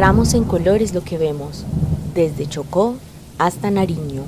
[0.00, 1.66] Narramos en colores lo que vemos,
[2.14, 2.96] desde Chocó
[3.36, 4.24] hasta Nariño.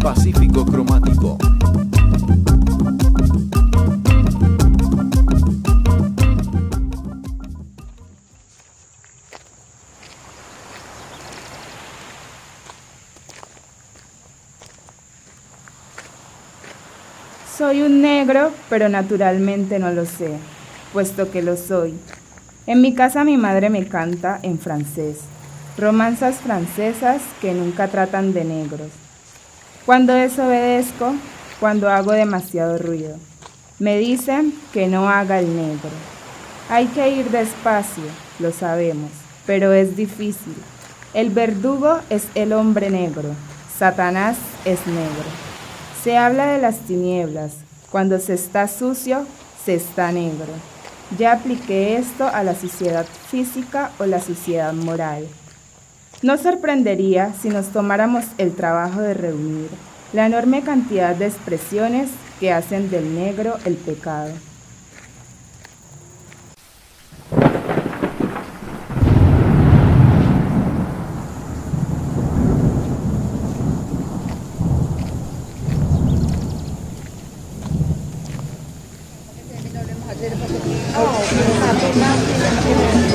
[0.00, 1.38] Pacífico Cromático.
[17.56, 20.38] Soy un negro, pero naturalmente no lo sé,
[20.92, 21.94] puesto que lo soy.
[22.66, 25.18] En mi casa mi madre me canta en francés,
[25.78, 28.88] romanzas francesas que nunca tratan de negros.
[29.86, 31.14] Cuando desobedezco,
[31.60, 33.18] cuando hago demasiado ruido,
[33.78, 35.90] me dicen que no haga el negro.
[36.68, 38.02] Hay que ir despacio,
[38.40, 39.12] lo sabemos,
[39.46, 40.56] pero es difícil.
[41.12, 43.28] El verdugo es el hombre negro,
[43.78, 45.53] Satanás es negro.
[46.04, 47.54] Se habla de las tinieblas.
[47.90, 49.24] Cuando se está sucio,
[49.64, 50.52] se está negro.
[51.16, 55.26] Ya apliqué esto a la sociedad física o la sociedad moral.
[56.20, 59.70] No sorprendería si nos tomáramos el trabajo de reunir
[60.12, 64.34] la enorme cantidad de expresiones que hacen del negro el pecado.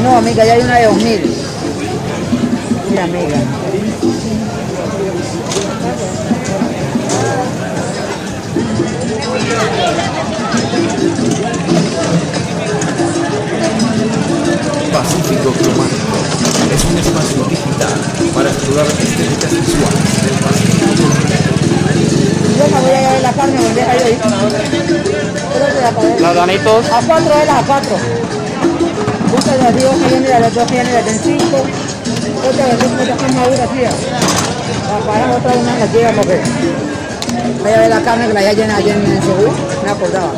[0.03, 1.35] No, amiga, ya hay una de 2000.
[2.89, 3.37] Mira, amiga.
[14.91, 16.17] Pacífico Cromático
[16.73, 17.99] es un espacio digital
[18.33, 20.85] para explorar estéticas visuales del Pacífico.
[22.57, 24.05] Yo me voy a llevar la carne, me deja yo
[26.15, 28.38] que la donitos, A cuatro de las a cuatro.
[29.49, 31.57] Otra de cinco.
[32.47, 33.89] Otra de está madura, tía.
[35.07, 36.39] La otra una la tía porque
[37.61, 39.51] voy a ver la carne que la ya llena ayer en el seguro.
[39.83, 40.33] Me acordaba.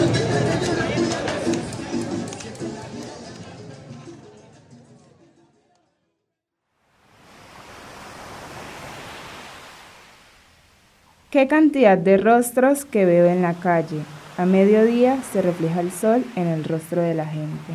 [11.31, 14.01] Qué cantidad de rostros que veo en la calle.
[14.37, 17.73] A mediodía se refleja el sol en el rostro de la gente.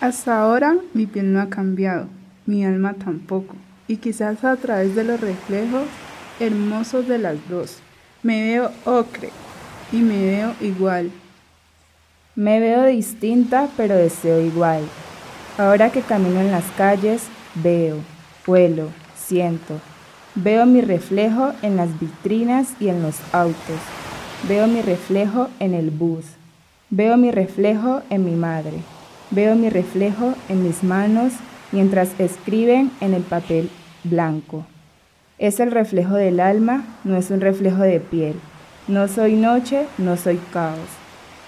[0.00, 2.06] Hasta ahora mi piel no ha cambiado,
[2.46, 3.54] mi alma tampoco,
[3.86, 5.84] y quizás a través de los reflejos
[6.40, 7.76] hermosos de las dos,
[8.22, 9.28] me veo ocre
[9.92, 11.10] y me veo igual.
[12.34, 14.84] Me veo distinta, pero deseo igual.
[15.58, 17.24] Ahora que camino en las calles,
[17.56, 17.98] veo,
[18.46, 19.80] huelo, siento.
[20.34, 23.80] Veo mi reflejo en las vitrinas y en los autos.
[24.48, 26.24] Veo mi reflejo en el bus.
[26.88, 28.78] Veo mi reflejo en mi madre.
[29.30, 31.32] Veo mi reflejo en mis manos
[31.70, 33.70] mientras escriben en el papel
[34.02, 34.66] blanco.
[35.38, 38.34] Es el reflejo del alma, no es un reflejo de piel.
[38.88, 40.88] No soy noche, no soy caos.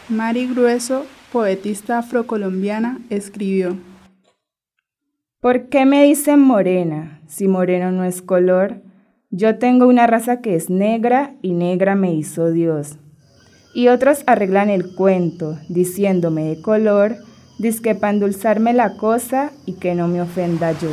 [0.09, 3.77] Mari Grueso, poetista afrocolombiana, escribió.
[5.41, 8.81] ¿Por qué me dicen morena si moreno no es color?
[9.31, 12.99] Yo tengo una raza que es negra y negra me hizo Dios.
[13.75, 17.17] Y otros arreglan el cuento diciéndome de color,
[17.59, 20.91] dizque para endulzarme la cosa y que no me ofenda yo.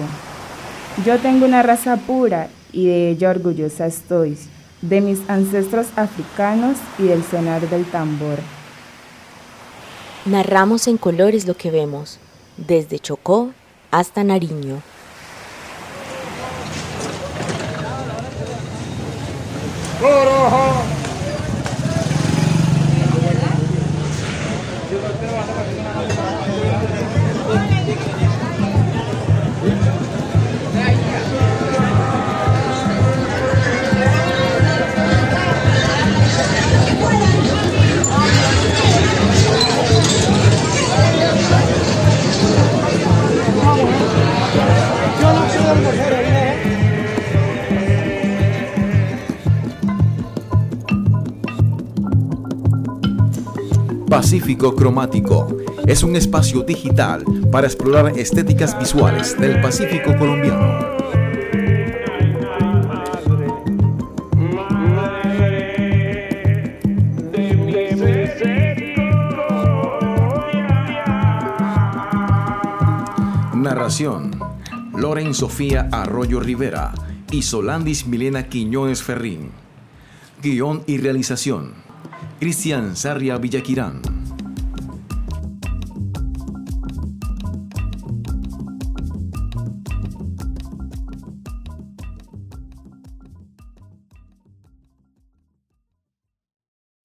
[1.06, 4.38] Yo tengo una raza pura y de ella orgullosa estoy,
[4.82, 8.40] de mis ancestros africanos y del sonar del tambor.
[10.26, 12.20] Narramos en colores lo que vemos,
[12.58, 13.52] desde Chocó
[13.92, 14.82] hasta Nariño.
[54.10, 60.98] Pacífico Cromático es un espacio digital para explorar estéticas visuales del Pacífico colombiano.
[73.54, 74.32] Narración.
[74.98, 76.94] Loren Sofía Arroyo Rivera
[77.30, 79.52] y Solandis Milena Quiñones Ferrín.
[80.42, 81.89] Guión y realización.
[82.40, 84.02] Cristian Sarria Villaquirán.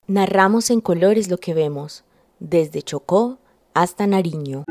[0.07, 2.05] Narramos en colores lo que vemos,
[2.39, 3.41] desde Chocó
[3.75, 4.65] hasta Nariño.